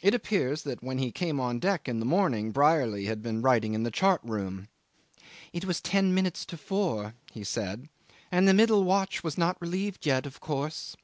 It 0.00 0.14
appears 0.14 0.62
that 0.64 0.82
when 0.82 0.98
he 0.98 1.12
came 1.12 1.38
on 1.38 1.60
deck 1.60 1.88
in 1.88 2.00
the 2.00 2.04
morning 2.04 2.50
Brierly 2.50 3.04
had 3.04 3.22
been 3.22 3.40
writing 3.40 3.72
in 3.72 3.84
the 3.84 3.90
chart 3.92 4.20
room. 4.24 4.66
"It 5.52 5.64
was 5.64 5.80
ten 5.80 6.12
minutes 6.12 6.44
to 6.46 6.56
four," 6.56 7.14
he 7.30 7.44
said, 7.44 7.88
"and 8.32 8.48
the 8.48 8.52
middle 8.52 8.82
watch 8.82 9.22
was 9.22 9.38
not 9.38 9.62
relieved 9.62 10.04
yet 10.06 10.26
of 10.26 10.40
course. 10.40 10.96